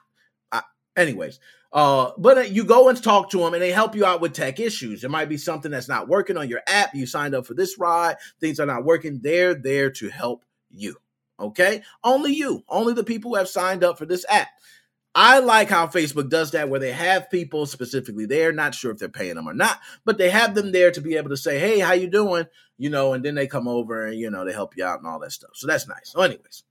Uh, 0.53 0.61
anyways, 0.97 1.41
uh, 1.73 2.13
but 2.17 2.39
uh, 2.39 2.43
you 2.43 2.63
go 2.65 2.89
and 2.89 3.03
talk 3.03 3.31
to 3.31 3.39
them, 3.39 3.53
and 3.53 3.63
they 3.63 3.73
help 3.73 3.97
you 3.97 4.05
out 4.05 4.21
with 4.21 4.33
tech 4.33 4.61
issues. 4.61 5.03
It 5.03 5.11
might 5.11 5.29
be 5.29 5.37
something 5.37 5.73
that's 5.73 5.89
not 5.89 6.09
working 6.09 6.37
on 6.37 6.49
your 6.49 6.63
app. 6.69 6.95
You 6.95 7.07
signed 7.07 7.35
up 7.35 7.47
for 7.47 7.55
this 7.55 7.79
ride, 7.79 8.17
things 8.39 8.61
are 8.61 8.67
not 8.67 8.85
working. 8.85 9.21
They're 9.23 9.55
there 9.55 9.91
to 9.91 10.09
help 10.09 10.45
you. 10.71 10.97
Okay, 11.39 11.83
only 12.05 12.33
you, 12.33 12.63
only 12.69 12.95
the 12.95 13.05
people 13.05 13.33
who 13.33 13.37
have 13.37 13.49
signed 13.49 13.83
up 13.83 13.99
for 13.99 14.07
this 14.07 14.25
app. 14.29 14.49
I 15.15 15.39
like 15.39 15.69
how 15.69 15.87
Facebook 15.87 16.29
does 16.29 16.51
that, 16.53 16.69
where 16.69 16.81
they 16.81 16.93
have 16.93 17.31
people 17.31 17.67
specifically 17.67 18.27
there. 18.27 18.53
Not 18.53 18.75
sure 18.75 18.91
if 18.91 18.99
they're 18.99 19.09
paying 19.09 19.37
them 19.37 19.49
or 19.49 19.55
not, 19.55 19.79
but 20.05 20.19
they 20.19 20.31
have 20.31 20.55
them 20.55 20.73
there 20.73 20.91
to 20.91 21.01
be 21.01 21.17
able 21.17 21.31
to 21.31 21.37
say, 21.37 21.59
"Hey, 21.59 21.79
how 21.79 21.93
you 21.93 22.09
doing?" 22.09 22.47
You 22.79 22.91
know, 22.91 23.13
and 23.13 23.25
then 23.25 23.37
they 23.37 23.47
come 23.47 23.69
over 23.69 24.07
and 24.07 24.19
you 24.19 24.31
know 24.31 24.45
they 24.45 24.53
help 24.53 24.77
you 24.77 24.85
out 24.85 24.99
and 24.99 25.07
all 25.07 25.21
that 25.21 25.33
stuff. 25.33 25.51
So 25.55 25.69
that's 25.69 25.87
nice. 25.87 26.11
So, 26.13 26.21
anyways, 26.21 26.65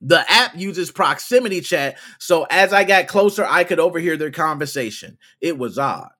the 0.00 0.24
app 0.30 0.56
uses 0.56 0.90
proximity 0.90 1.60
chat, 1.60 1.98
so 2.18 2.46
as 2.50 2.72
I 2.72 2.84
got 2.84 3.06
closer, 3.06 3.44
I 3.44 3.64
could 3.64 3.80
overhear 3.80 4.16
their 4.16 4.30
conversation. 4.30 5.18
It 5.42 5.58
was 5.58 5.78
odd. 5.78 6.10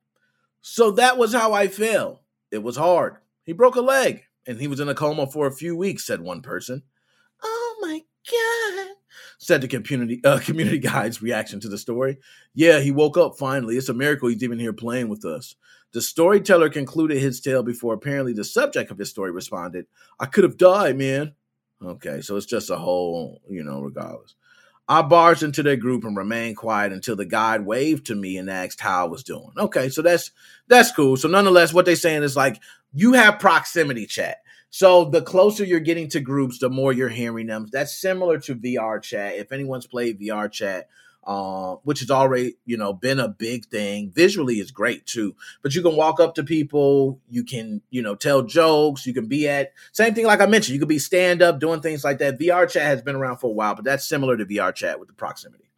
So 0.61 0.90
that 0.92 1.16
was 1.16 1.32
how 1.32 1.52
I 1.54 1.68
fell. 1.68 2.23
It 2.50 2.62
was 2.62 2.76
hard. 2.76 3.16
He 3.42 3.52
broke 3.52 3.76
a 3.76 3.80
leg, 3.80 4.25
and 4.46 4.61
he 4.61 4.68
was 4.68 4.80
in 4.80 4.88
a 4.88 4.94
coma 4.94 5.26
for 5.26 5.46
a 5.46 5.52
few 5.52 5.76
weeks. 5.76 6.06
Said 6.06 6.20
one 6.20 6.42
person. 6.42 6.82
My 7.84 8.00
god 8.30 8.88
said 9.38 9.60
the 9.60 9.68
community 9.68 10.20
uh, 10.24 10.38
community 10.44 10.78
guide's 10.78 11.22
reaction 11.22 11.60
to 11.60 11.68
the 11.68 11.78
story. 11.78 12.18
Yeah, 12.54 12.80
he 12.80 12.90
woke 12.90 13.18
up 13.18 13.36
finally. 13.38 13.76
It's 13.76 13.88
a 13.88 13.94
miracle 13.94 14.28
he's 14.28 14.42
even 14.42 14.58
here 14.58 14.72
playing 14.72 15.08
with 15.08 15.24
us. 15.24 15.54
The 15.92 16.02
storyteller 16.02 16.70
concluded 16.70 17.18
his 17.18 17.40
tale 17.40 17.62
before 17.62 17.94
apparently 17.94 18.32
the 18.32 18.42
subject 18.42 18.90
of 18.90 18.98
his 18.98 19.10
story 19.10 19.30
responded, 19.30 19.86
I 20.18 20.26
could 20.26 20.44
have 20.44 20.56
died, 20.56 20.98
man. 20.98 21.34
Okay, 21.84 22.20
so 22.20 22.36
it's 22.36 22.46
just 22.46 22.70
a 22.70 22.76
whole, 22.76 23.42
you 23.48 23.62
know, 23.62 23.80
regardless. 23.80 24.34
I 24.88 25.02
barged 25.02 25.42
into 25.42 25.62
their 25.62 25.76
group 25.76 26.04
and 26.04 26.16
remained 26.16 26.56
quiet 26.56 26.92
until 26.92 27.16
the 27.16 27.24
guide 27.24 27.64
waved 27.64 28.06
to 28.06 28.14
me 28.14 28.36
and 28.36 28.50
asked 28.50 28.80
how 28.80 29.04
I 29.06 29.08
was 29.08 29.22
doing. 29.22 29.52
Okay, 29.56 29.88
so 29.88 30.02
that's 30.02 30.30
that's 30.68 30.90
cool. 30.90 31.16
So 31.16 31.28
nonetheless, 31.28 31.72
what 31.72 31.84
they're 31.84 31.96
saying 31.96 32.22
is 32.22 32.36
like 32.36 32.60
you 32.92 33.12
have 33.12 33.38
proximity 33.38 34.06
chat. 34.06 34.38
So 34.76 35.04
the 35.04 35.23
closer 35.23 35.62
you're 35.62 35.78
getting 35.78 36.09
to 36.09 36.21
groups, 36.21 36.59
the 36.59 36.69
more 36.69 36.93
you're 36.93 37.09
hearing 37.09 37.47
them. 37.47 37.69
That's 37.71 37.97
similar 37.97 38.40
to 38.40 38.57
VR 38.57 39.00
chat. 39.00 39.37
If 39.37 39.52
anyone's 39.52 39.87
played 39.87 40.21
VR 40.21 40.50
chat, 40.50 40.88
uh, 41.23 41.76
which 41.85 42.00
has 42.00 42.11
already 42.11 42.57
you 42.66 42.76
know 42.76 42.93
been 42.93 43.21
a 43.21 43.28
big 43.28 43.66
thing. 43.66 44.11
Visually 44.12 44.57
is 44.57 44.73
great 44.73 45.07
too, 45.07 45.37
but 45.62 45.76
you 45.76 45.83
can 45.83 45.95
walk 45.95 46.19
up 46.19 46.35
to 46.35 46.43
people, 46.43 47.21
you 47.31 47.45
can 47.45 47.83
you 47.90 48.02
know 48.02 48.16
tell 48.16 48.43
jokes, 48.43 49.07
you 49.07 49.14
can 49.14 49.28
be 49.28 49.49
at 49.49 49.71
same 49.93 50.12
thing 50.12 50.26
like 50.26 50.40
I 50.40 50.47
mentioned. 50.47 50.75
You 50.75 50.81
could 50.81 50.88
be 50.88 50.99
stand 50.99 51.40
up 51.40 51.61
doing 51.61 51.81
things 51.81 52.02
like 52.02 52.19
that. 52.19 52.40
VR 52.40 52.69
chat 52.69 52.83
has 52.83 53.00
been 53.00 53.14
around 53.14 53.37
for 53.37 53.50
a 53.50 53.54
while, 53.54 53.76
but 53.76 53.85
that's 53.85 54.04
similar 54.04 54.37
to 54.37 54.45
VR 54.45 54.75
chat 54.75 54.99
with 54.99 55.07
the 55.07 55.14
proximity. 55.14 55.71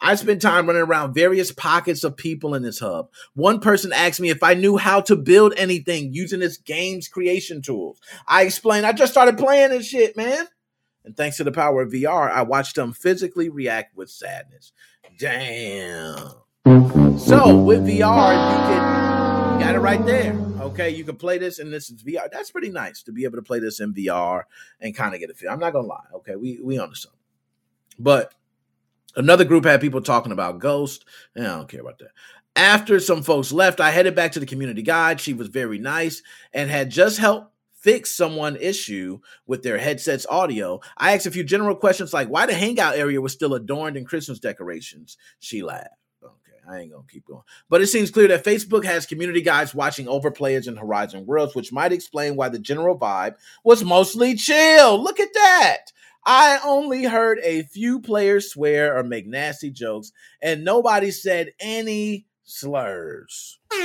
I 0.00 0.14
spent 0.14 0.42
time 0.42 0.66
running 0.66 0.82
around 0.82 1.14
various 1.14 1.52
pockets 1.52 2.04
of 2.04 2.16
people 2.16 2.54
in 2.54 2.62
this 2.62 2.78
hub. 2.78 3.10
One 3.34 3.60
person 3.60 3.92
asked 3.92 4.20
me 4.20 4.28
if 4.28 4.42
I 4.42 4.54
knew 4.54 4.76
how 4.76 5.00
to 5.02 5.16
build 5.16 5.54
anything 5.56 6.12
using 6.12 6.40
this 6.40 6.58
game's 6.58 7.08
creation 7.08 7.62
tools. 7.62 8.00
I 8.26 8.42
explained, 8.42 8.86
I 8.86 8.92
just 8.92 9.12
started 9.12 9.38
playing 9.38 9.70
this 9.70 9.86
shit, 9.86 10.16
man. 10.16 10.46
And 11.04 11.16
thanks 11.16 11.36
to 11.38 11.44
the 11.44 11.52
power 11.52 11.82
of 11.82 11.92
VR, 11.92 12.30
I 12.30 12.42
watched 12.42 12.76
them 12.76 12.92
physically 12.92 13.48
react 13.48 13.96
with 13.96 14.10
sadness. 14.10 14.72
Damn. 15.18 16.32
So 17.18 17.56
with 17.56 17.86
VR, 17.86 18.32
you 18.32 18.58
can 18.66 19.56
you 19.56 19.64
got 19.64 19.74
it 19.74 19.78
right 19.78 20.04
there. 20.04 20.34
Okay, 20.60 20.90
you 20.90 21.04
can 21.04 21.16
play 21.16 21.38
this, 21.38 21.58
and 21.60 21.72
this 21.72 21.88
is 21.88 22.02
VR. 22.02 22.28
That's 22.30 22.50
pretty 22.50 22.70
nice 22.70 23.02
to 23.04 23.12
be 23.12 23.24
able 23.24 23.36
to 23.36 23.42
play 23.42 23.58
this 23.58 23.80
in 23.80 23.94
VR 23.94 24.42
and 24.80 24.94
kind 24.94 25.14
of 25.14 25.20
get 25.20 25.30
a 25.30 25.34
feel. 25.34 25.50
I'm 25.50 25.60
not 25.60 25.72
gonna 25.72 25.86
lie. 25.86 26.04
Okay, 26.16 26.36
we 26.36 26.58
we 26.62 26.78
understand, 26.78 27.14
but 27.98 28.34
Another 29.16 29.44
group 29.44 29.64
had 29.64 29.80
people 29.80 30.02
talking 30.02 30.32
about 30.32 30.58
Ghost. 30.58 31.06
Eh, 31.36 31.40
I 31.40 31.44
don't 31.44 31.68
care 31.68 31.80
about 31.80 31.98
that. 31.98 32.10
After 32.54 33.00
some 33.00 33.22
folks 33.22 33.50
left, 33.52 33.80
I 33.80 33.90
headed 33.90 34.14
back 34.14 34.32
to 34.32 34.40
the 34.40 34.46
community 34.46 34.82
guide. 34.82 35.20
She 35.20 35.32
was 35.32 35.48
very 35.48 35.78
nice 35.78 36.22
and 36.52 36.70
had 36.70 36.90
just 36.90 37.18
helped 37.18 37.52
fix 37.72 38.10
someone 38.10 38.56
issue 38.56 39.20
with 39.46 39.62
their 39.62 39.78
headset's 39.78 40.26
audio. 40.28 40.80
I 40.96 41.14
asked 41.14 41.26
a 41.26 41.30
few 41.30 41.44
general 41.44 41.76
questions 41.76 42.12
like 42.12 42.28
why 42.28 42.46
the 42.46 42.54
hangout 42.54 42.96
area 42.96 43.20
was 43.20 43.32
still 43.32 43.54
adorned 43.54 43.96
in 43.96 44.04
Christmas 44.04 44.38
decorations. 44.38 45.16
She 45.38 45.62
laughed. 45.62 45.88
Okay, 46.22 46.58
I 46.68 46.80
ain't 46.80 46.92
gonna 46.92 47.04
keep 47.08 47.26
going. 47.26 47.42
But 47.68 47.82
it 47.82 47.86
seems 47.86 48.10
clear 48.10 48.28
that 48.28 48.44
Facebook 48.44 48.84
has 48.84 49.06
community 49.06 49.40
guides 49.40 49.74
watching 49.74 50.08
over 50.08 50.30
players 50.30 50.66
in 50.66 50.76
Horizon 50.76 51.26
Worlds, 51.26 51.54
which 51.54 51.72
might 51.72 51.92
explain 51.92 52.36
why 52.36 52.48
the 52.48 52.58
general 52.58 52.98
vibe 52.98 53.36
was 53.64 53.84
mostly 53.84 54.34
chill. 54.34 55.00
Look 55.02 55.20
at 55.20 55.32
that. 55.34 55.92
I 56.28 56.58
only 56.64 57.04
heard 57.04 57.38
a 57.44 57.62
few 57.62 58.00
players 58.00 58.50
swear 58.50 58.98
or 58.98 59.04
make 59.04 59.28
nasty 59.28 59.70
jokes, 59.70 60.10
and 60.42 60.64
nobody 60.64 61.12
said 61.12 61.52
any 61.60 62.26
slurs. 62.42 63.60
Facebook 63.70 63.78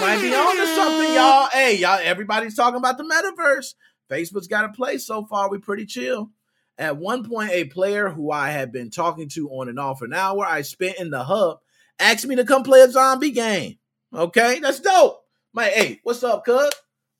might 0.00 0.22
be 0.22 0.32
on 0.32 0.56
to 0.56 0.66
something, 0.76 1.14
y'all. 1.14 1.48
Hey, 1.52 1.76
y'all, 1.76 1.98
everybody's 2.00 2.54
talking 2.54 2.78
about 2.78 2.98
the 2.98 3.04
metaverse. 3.04 3.74
Facebook's 4.08 4.46
got 4.46 4.64
a 4.64 4.72
place 4.72 5.04
so 5.04 5.24
far. 5.24 5.50
We 5.50 5.58
pretty 5.58 5.86
chill. 5.86 6.30
At 6.78 6.96
one 6.96 7.28
point, 7.28 7.50
a 7.50 7.64
player 7.64 8.10
who 8.10 8.30
I 8.30 8.50
had 8.50 8.70
been 8.70 8.90
talking 8.90 9.28
to 9.30 9.50
on 9.50 9.68
and 9.68 9.80
off 9.80 10.02
an 10.02 10.12
hour 10.12 10.46
I 10.46 10.62
spent 10.62 10.98
in 10.98 11.10
the 11.10 11.24
hub 11.24 11.58
asked 11.98 12.26
me 12.26 12.36
to 12.36 12.44
come 12.44 12.62
play 12.62 12.80
a 12.80 12.90
zombie 12.90 13.32
game. 13.32 13.78
Okay, 14.12 14.60
that's 14.60 14.80
dope. 14.80 15.24
My 15.52 15.64
hey, 15.64 16.00
what's 16.04 16.22
up, 16.22 16.44
cuz? 16.44 16.70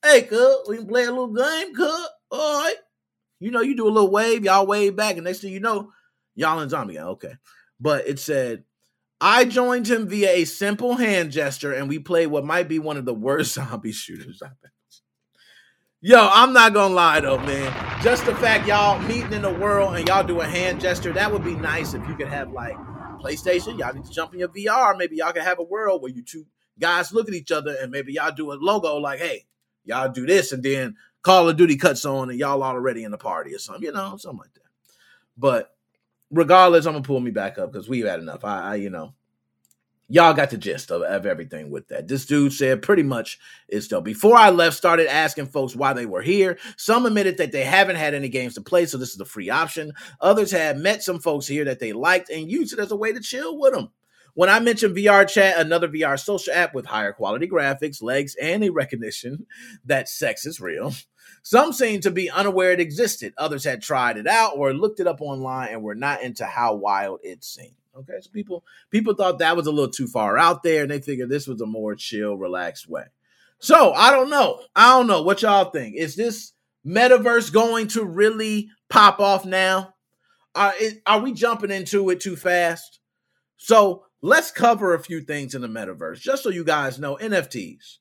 Hey, 0.04 0.22
cuz, 0.22 0.68
we 0.68 0.76
can 0.76 0.86
play 0.86 1.04
a 1.04 1.10
little 1.10 1.32
game, 1.32 1.74
cuz 1.74 2.08
all 2.34 2.62
right. 2.62 2.76
You 3.40 3.50
know, 3.50 3.60
you 3.60 3.76
do 3.76 3.88
a 3.88 3.90
little 3.90 4.10
wave, 4.10 4.44
y'all 4.44 4.66
wave 4.66 4.96
back, 4.96 5.16
and 5.16 5.24
next 5.24 5.40
thing 5.40 5.52
you 5.52 5.60
know, 5.60 5.90
y'all 6.34 6.60
in 6.60 6.68
zombie. 6.68 6.98
Okay. 6.98 7.34
But 7.80 8.06
it 8.06 8.18
said, 8.18 8.64
I 9.20 9.44
joined 9.44 9.88
him 9.88 10.08
via 10.08 10.30
a 10.30 10.44
simple 10.44 10.94
hand 10.96 11.32
gesture, 11.32 11.72
and 11.72 11.88
we 11.88 11.98
played 11.98 12.28
what 12.28 12.44
might 12.44 12.68
be 12.68 12.78
one 12.78 12.96
of 12.96 13.04
the 13.04 13.14
worst 13.14 13.54
zombie 13.54 13.92
shooters 13.92 14.42
I've 14.42 14.60
been. 14.60 14.70
Yo, 16.06 16.28
I'm 16.30 16.52
not 16.52 16.74
gonna 16.74 16.92
lie 16.92 17.20
though, 17.20 17.38
man. 17.38 18.02
Just 18.02 18.26
the 18.26 18.34
fact 18.34 18.68
y'all 18.68 18.98
meeting 19.08 19.32
in 19.32 19.40
the 19.40 19.50
world 19.50 19.96
and 19.96 20.06
y'all 20.06 20.22
do 20.22 20.42
a 20.42 20.46
hand 20.46 20.78
gesture, 20.78 21.14
that 21.14 21.32
would 21.32 21.42
be 21.42 21.54
nice 21.54 21.94
if 21.94 22.06
you 22.06 22.14
could 22.14 22.28
have 22.28 22.52
like 22.52 22.76
PlayStation. 23.22 23.78
Y'all 23.78 23.94
need 23.94 24.04
to 24.04 24.10
jump 24.10 24.34
in 24.34 24.40
your 24.40 24.50
VR. 24.50 24.98
Maybe 24.98 25.16
y'all 25.16 25.32
can 25.32 25.42
have 25.42 25.58
a 25.58 25.62
world 25.62 26.02
where 26.02 26.12
you 26.12 26.22
two 26.22 26.44
guys 26.78 27.10
look 27.10 27.26
at 27.26 27.32
each 27.32 27.50
other 27.50 27.74
and 27.80 27.90
maybe 27.90 28.12
y'all 28.12 28.32
do 28.32 28.52
a 28.52 28.54
logo 28.54 28.98
like, 28.98 29.18
hey, 29.18 29.46
y'all 29.82 30.12
do 30.12 30.26
this, 30.26 30.52
and 30.52 30.62
then 30.62 30.96
Call 31.24 31.48
of 31.48 31.56
Duty 31.56 31.76
cuts 31.76 32.04
on 32.04 32.30
and 32.30 32.38
y'all 32.38 32.62
already 32.62 33.02
in 33.02 33.10
the 33.10 33.18
party 33.18 33.54
or 33.54 33.58
something, 33.58 33.82
you 33.82 33.92
know, 33.92 34.16
something 34.18 34.40
like 34.40 34.54
that. 34.54 34.60
But 35.36 35.74
regardless, 36.30 36.86
I'm 36.86 36.92
gonna 36.92 37.02
pull 37.02 37.20
me 37.20 37.30
back 37.30 37.58
up 37.58 37.72
because 37.72 37.88
we've 37.88 38.06
had 38.06 38.20
enough. 38.20 38.44
I, 38.44 38.60
I, 38.60 38.74
you 38.76 38.90
know, 38.90 39.14
y'all 40.08 40.34
got 40.34 40.50
the 40.50 40.58
gist 40.58 40.90
of, 40.90 41.00
of 41.00 41.24
everything 41.24 41.70
with 41.70 41.88
that. 41.88 42.06
This 42.06 42.26
dude 42.26 42.52
said 42.52 42.82
pretty 42.82 43.02
much 43.02 43.38
is 43.68 43.88
though. 43.88 44.02
Before 44.02 44.36
I 44.36 44.50
left, 44.50 44.76
started 44.76 45.10
asking 45.10 45.46
folks 45.46 45.74
why 45.74 45.94
they 45.94 46.04
were 46.04 46.22
here. 46.22 46.58
Some 46.76 47.06
admitted 47.06 47.38
that 47.38 47.52
they 47.52 47.64
haven't 47.64 47.96
had 47.96 48.12
any 48.12 48.28
games 48.28 48.54
to 48.54 48.60
play, 48.60 48.84
so 48.84 48.98
this 48.98 49.14
is 49.14 49.20
a 49.20 49.24
free 49.24 49.48
option. 49.48 49.92
Others 50.20 50.50
had 50.50 50.78
met 50.78 51.02
some 51.02 51.20
folks 51.20 51.46
here 51.46 51.64
that 51.64 51.80
they 51.80 51.94
liked 51.94 52.28
and 52.28 52.50
used 52.50 52.74
it 52.74 52.78
as 52.78 52.92
a 52.92 52.96
way 52.96 53.12
to 53.12 53.20
chill 53.20 53.58
with 53.58 53.72
them. 53.72 53.90
When 54.34 54.50
I 54.50 54.58
mentioned 54.58 54.96
VR 54.96 55.28
Chat, 55.28 55.58
another 55.58 55.88
VR 55.88 56.18
social 56.18 56.52
app 56.52 56.74
with 56.74 56.86
higher 56.86 57.12
quality 57.12 57.48
graphics, 57.48 58.02
legs, 58.02 58.34
and 58.34 58.64
a 58.64 58.70
recognition 58.70 59.46
that 59.84 60.08
sex 60.08 60.44
is 60.44 60.60
real, 60.60 60.92
some 61.42 61.72
seemed 61.72 62.02
to 62.02 62.10
be 62.10 62.30
unaware 62.30 62.72
it 62.72 62.80
existed. 62.80 63.32
Others 63.38 63.64
had 63.64 63.82
tried 63.82 64.16
it 64.16 64.26
out 64.26 64.56
or 64.56 64.74
looked 64.74 64.98
it 64.98 65.06
up 65.06 65.20
online 65.20 65.68
and 65.68 65.82
were 65.82 65.94
not 65.94 66.22
into 66.22 66.44
how 66.46 66.74
wild 66.74 67.20
it 67.22 67.44
seemed. 67.44 67.76
Okay, 67.96 68.14
so 68.20 68.30
people 68.30 68.64
people 68.90 69.14
thought 69.14 69.38
that 69.38 69.56
was 69.56 69.68
a 69.68 69.70
little 69.70 69.90
too 69.90 70.08
far 70.08 70.36
out 70.36 70.64
there, 70.64 70.82
and 70.82 70.90
they 70.90 71.00
figured 71.00 71.28
this 71.28 71.46
was 71.46 71.60
a 71.60 71.66
more 71.66 71.94
chill, 71.94 72.36
relaxed 72.36 72.88
way. 72.88 73.04
So 73.60 73.92
I 73.92 74.10
don't 74.10 74.30
know. 74.30 74.60
I 74.74 74.96
don't 74.96 75.06
know 75.06 75.22
what 75.22 75.42
y'all 75.42 75.70
think. 75.70 75.94
Is 75.96 76.16
this 76.16 76.52
metaverse 76.84 77.52
going 77.52 77.86
to 77.88 78.04
really 78.04 78.70
pop 78.88 79.20
off 79.20 79.44
now? 79.44 79.94
Is, 80.80 80.96
are 81.06 81.20
we 81.20 81.32
jumping 81.32 81.70
into 81.70 82.10
it 82.10 82.20
too 82.20 82.36
fast? 82.36 82.98
So 83.56 84.03
let's 84.24 84.50
cover 84.50 84.94
a 84.94 85.02
few 85.02 85.20
things 85.20 85.54
in 85.54 85.62
the 85.62 85.68
metaverse, 85.68 86.20
just 86.20 86.42
so 86.42 86.48
you 86.48 86.64
guys 86.64 86.98
know. 86.98 87.16
NFTs 87.16 87.98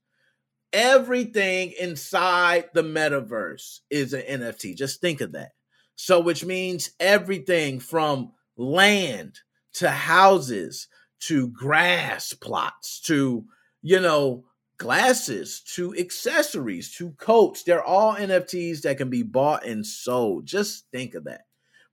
everything 0.74 1.72
inside 1.80 2.66
the 2.74 2.84
metaverse 2.84 3.82
is 3.92 4.14
an 4.14 4.24
NFT. 4.42 4.76
Just 4.76 5.00
think 5.00 5.22
of 5.22 5.34
that. 5.34 5.52
So, 5.96 6.20
which 6.20 6.44
means 6.44 6.92
everything 7.00 7.80
from 7.80 8.32
land 8.58 9.40
to 9.74 9.90
houses 9.90 10.88
to 11.22 11.48
grass 11.50 12.34
plots 12.34 13.00
to, 13.02 13.46
you 13.84 14.00
know, 14.00 14.46
glasses 14.78 15.62
to 15.76 15.96
accessories 15.96 16.94
to 16.96 17.12
coats. 17.12 17.64
They're 17.64 17.84
all 17.84 18.16
NFTs 18.16 18.82
that 18.82 18.98
can 18.98 19.10
be 19.10 19.22
bought 19.22 19.66
and 19.66 19.86
sold. 19.86 20.48
Just 20.48 20.86
think 20.92 21.14
of 21.14 21.26
that. 21.26 21.42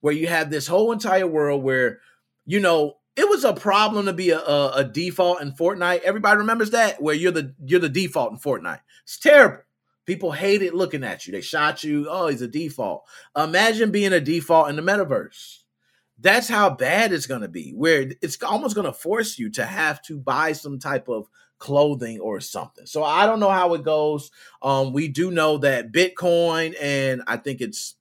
Where 0.01 0.15
you 0.15 0.29
have 0.29 0.51
this 0.51 0.67
whole 0.67 0.93
entire 0.93 1.27
world 1.27 1.63
where, 1.63 2.01
you 2.47 2.59
know, 2.59 2.95
it 3.17 3.29
was 3.29 3.45
a 3.45 3.53
problem 3.53 4.07
to 4.07 4.13
be 4.13 4.31
a, 4.31 4.39
a, 4.39 4.73
a, 4.77 4.85
default 4.85 5.43
in 5.43 5.53
Fortnite. 5.53 6.01
Everybody 6.01 6.39
remembers 6.39 6.71
that 6.71 7.03
where 7.03 7.15
you're 7.15 7.33
the 7.33 7.55
you're 7.65 7.81
the 7.81 7.89
default 7.89 8.33
in 8.33 8.39
Fortnite. 8.39 8.81
It's 9.03 9.19
terrible. 9.19 9.63
People 10.07 10.33
hated 10.33 10.75
looking 10.75 11.05
at 11.05 11.27
you. 11.27 11.33
They 11.33 11.41
shot 11.41 11.85
you. 11.85 12.07
Oh, 12.09 12.29
he's 12.29 12.43
a 12.43 12.49
default. 12.49 13.05
Imagine 13.37 13.91
being 13.91 14.13
a 14.13 14.21
default 14.21 14.69
in 14.71 14.77
the 14.77 14.83
metaverse. 14.83 15.59
That's 16.19 16.49
how 16.49 16.71
bad 16.71 17.13
it's 17.13 17.27
going 17.27 17.43
to 17.43 17.49
be. 17.49 17.73
Where 17.73 18.11
it's 18.21 18.43
almost 18.43 18.75
going 18.75 18.87
to 18.87 18.93
force 18.93 19.39
you 19.39 19.51
to 19.51 19.65
have 19.65 20.03
to 20.03 20.19
buy 20.19 20.53
some 20.53 20.79
type 20.79 21.09
of 21.09 21.29
clothing 21.59 22.21
or 22.21 22.41
something. 22.41 22.87
So 22.87 23.05
I 23.05 23.27
don't 23.27 23.41
know 23.41 23.51
how 23.51 23.75
it 23.75 23.85
goes. 23.85 24.31
Um, 24.63 24.93
we 24.93 25.09
do 25.09 25.31
know 25.31 25.59
that 25.59 25.93
Bitcoin 25.93 26.75
and 26.81 27.23
I 27.27 27.37
think 27.37 27.61
it's 27.61 27.97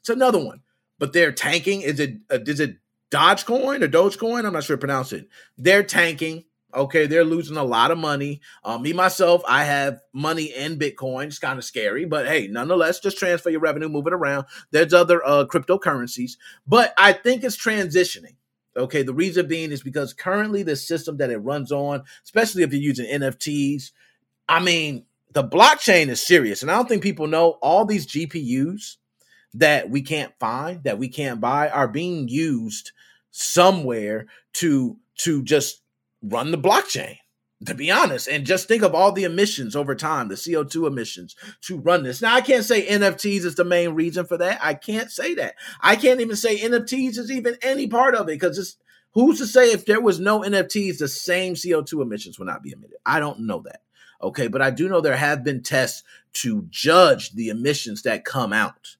it's 0.00 0.10
another 0.10 0.42
one 0.42 0.62
but 1.00 1.12
they're 1.12 1.32
tanking. 1.32 1.80
Is 1.80 1.98
it 1.98 2.18
uh, 2.30 2.38
is 2.46 2.60
it 2.60 2.76
Dogecoin 3.10 3.82
or 3.82 3.88
Dogecoin? 3.88 4.44
I'm 4.44 4.52
not 4.52 4.64
sure 4.64 4.76
to 4.76 4.80
pronounce 4.80 5.12
it. 5.12 5.28
They're 5.58 5.82
tanking. 5.82 6.44
Okay, 6.72 7.06
they're 7.06 7.24
losing 7.24 7.56
a 7.56 7.64
lot 7.64 7.90
of 7.90 7.98
money. 7.98 8.40
Uh, 8.62 8.78
me 8.78 8.92
myself, 8.92 9.42
I 9.48 9.64
have 9.64 10.00
money 10.12 10.54
in 10.54 10.78
Bitcoin. 10.78 11.26
It's 11.26 11.40
kind 11.40 11.58
of 11.58 11.64
scary, 11.64 12.04
but 12.04 12.28
hey, 12.28 12.46
nonetheless, 12.46 13.00
just 13.00 13.18
transfer 13.18 13.50
your 13.50 13.60
revenue, 13.60 13.88
move 13.88 14.06
it 14.06 14.12
around. 14.12 14.46
There's 14.70 14.94
other 14.94 15.20
uh, 15.26 15.46
cryptocurrencies, 15.46 16.32
but 16.68 16.94
I 16.96 17.12
think 17.12 17.42
it's 17.42 17.56
transitioning. 17.56 18.36
Okay, 18.76 19.02
the 19.02 19.12
reason 19.12 19.48
being 19.48 19.72
is 19.72 19.82
because 19.82 20.12
currently 20.12 20.62
the 20.62 20.76
system 20.76 21.16
that 21.16 21.30
it 21.30 21.38
runs 21.38 21.72
on, 21.72 22.04
especially 22.22 22.62
if 22.62 22.72
you're 22.72 22.80
using 22.80 23.06
NFTs, 23.06 23.90
I 24.48 24.60
mean, 24.60 25.06
the 25.32 25.42
blockchain 25.42 26.06
is 26.06 26.24
serious, 26.24 26.62
and 26.62 26.70
I 26.70 26.76
don't 26.76 26.88
think 26.88 27.02
people 27.02 27.26
know 27.26 27.58
all 27.62 27.84
these 27.84 28.06
GPUs 28.06 28.96
that 29.54 29.90
we 29.90 30.02
can't 30.02 30.32
find, 30.38 30.84
that 30.84 30.98
we 30.98 31.08
can't 31.08 31.40
buy, 31.40 31.68
are 31.68 31.88
being 31.88 32.28
used 32.28 32.92
somewhere 33.30 34.26
to 34.54 34.96
to 35.16 35.42
just 35.42 35.82
run 36.22 36.50
the 36.50 36.58
blockchain 36.58 37.16
to 37.66 37.74
be 37.74 37.90
honest. 37.90 38.26
And 38.26 38.46
just 38.46 38.68
think 38.68 38.82
of 38.82 38.94
all 38.94 39.12
the 39.12 39.24
emissions 39.24 39.76
over 39.76 39.94
time 39.94 40.28
the 40.28 40.34
co2 40.34 40.86
emissions 40.86 41.36
to 41.62 41.78
run 41.78 42.02
this. 42.02 42.22
Now 42.22 42.34
i 42.34 42.40
can't 42.40 42.64
say 42.64 42.86
nfts 42.86 43.44
is 43.44 43.54
the 43.54 43.64
main 43.64 43.90
reason 43.90 44.26
for 44.26 44.38
that. 44.38 44.58
I 44.62 44.74
can't 44.74 45.10
say 45.10 45.34
that. 45.34 45.54
I 45.80 45.96
can't 45.96 46.20
even 46.20 46.36
say 46.36 46.58
nfts 46.58 47.18
is 47.18 47.30
even 47.30 47.56
any 47.62 47.86
part 47.86 48.14
of 48.14 48.22
it 48.22 48.32
because 48.32 48.58
it's 48.58 48.76
who's 49.12 49.38
to 49.38 49.46
say 49.46 49.72
if 49.72 49.84
there 49.84 50.00
was 50.00 50.20
no 50.20 50.40
nfts 50.40 50.98
the 50.98 51.08
same 51.08 51.54
co2 51.54 52.02
emissions 52.02 52.38
would 52.38 52.48
not 52.48 52.62
be 52.62 52.72
emitted? 52.72 52.96
I 53.04 53.20
don't 53.20 53.40
know 53.40 53.60
that 53.66 53.82
okay? 54.22 54.48
But 54.48 54.62
i 54.62 54.70
do 54.70 54.88
know 54.88 55.00
there 55.00 55.16
have 55.16 55.44
been 55.44 55.62
tests 55.62 56.02
to 56.32 56.66
judge 56.70 57.32
the 57.32 57.48
emissions 57.48 58.02
that 58.02 58.24
come 58.24 58.52
out 58.52 58.96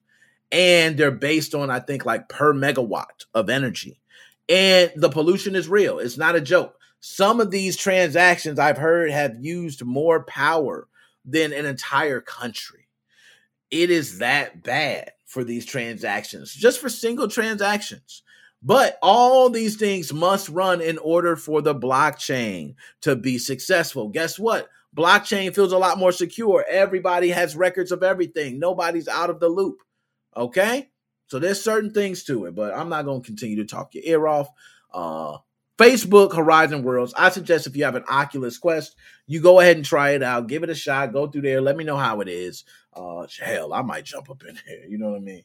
and 0.51 0.97
they're 0.97 1.11
based 1.11 1.55
on 1.55 1.69
i 1.69 1.79
think 1.79 2.05
like 2.05 2.29
per 2.29 2.53
megawatt 2.53 3.25
of 3.33 3.49
energy 3.49 3.99
and 4.49 4.91
the 4.95 5.09
pollution 5.09 5.55
is 5.55 5.67
real 5.67 5.99
it's 5.99 6.17
not 6.17 6.35
a 6.35 6.41
joke 6.41 6.77
some 7.01 7.41
of 7.41 7.49
these 7.49 7.75
transactions 7.75 8.59
I've 8.59 8.77
heard 8.77 9.09
have 9.09 9.43
used 9.43 9.83
more 9.83 10.23
power 10.23 10.87
than 11.25 11.51
an 11.51 11.65
entire 11.65 12.21
country. 12.21 12.87
It 13.71 13.89
is 13.89 14.19
that 14.19 14.63
bad 14.63 15.11
for 15.25 15.43
these 15.43 15.65
transactions, 15.65 16.53
just 16.53 16.79
for 16.79 16.89
single 16.89 17.27
transactions. 17.27 18.21
But 18.61 18.99
all 19.01 19.49
these 19.49 19.77
things 19.77 20.13
must 20.13 20.47
run 20.49 20.81
in 20.81 20.99
order 20.99 21.35
for 21.35 21.63
the 21.63 21.73
blockchain 21.73 22.75
to 23.01 23.15
be 23.15 23.39
successful. 23.39 24.09
Guess 24.09 24.37
what? 24.37 24.69
Blockchain 24.95 25.55
feels 25.55 25.71
a 25.71 25.79
lot 25.79 25.97
more 25.97 26.11
secure. 26.11 26.63
Everybody 26.69 27.29
has 27.29 27.55
records 27.55 27.91
of 27.91 28.03
everything. 28.03 28.59
Nobody's 28.59 29.07
out 29.07 29.31
of 29.31 29.39
the 29.39 29.49
loop. 29.49 29.77
Okay? 30.35 30.89
So 31.27 31.39
there's 31.39 31.61
certain 31.63 31.91
things 31.93 32.23
to 32.25 32.45
it, 32.45 32.55
but 32.55 32.73
I'm 32.73 32.89
not 32.89 33.05
going 33.05 33.21
to 33.21 33.25
continue 33.25 33.57
to 33.57 33.65
talk 33.65 33.93
your 33.93 34.03
ear 34.05 34.27
off. 34.27 34.49
Uh, 34.93 35.37
Facebook 35.77 36.35
Horizon 36.35 36.83
Worlds. 36.83 37.13
I 37.17 37.29
suggest 37.29 37.65
if 37.65 37.75
you 37.75 37.85
have 37.85 37.95
an 37.95 38.03
Oculus 38.07 38.57
Quest, 38.59 38.95
you 39.25 39.41
go 39.41 39.59
ahead 39.59 39.77
and 39.77 39.85
try 39.85 40.11
it 40.11 40.21
out. 40.21 40.47
Give 40.47 40.61
it 40.61 40.69
a 40.69 40.75
shot. 40.75 41.13
Go 41.13 41.27
through 41.27 41.41
there. 41.41 41.61
Let 41.61 41.75
me 41.75 41.83
know 41.83 41.97
how 41.97 42.21
it 42.21 42.27
is. 42.27 42.65
Uh, 42.93 43.25
hell, 43.39 43.73
I 43.73 43.81
might 43.81 44.05
jump 44.05 44.29
up 44.29 44.43
in 44.47 44.59
there. 44.67 44.85
You 44.87 44.97
know 44.97 45.09
what 45.09 45.17
I 45.17 45.21
mean? 45.21 45.43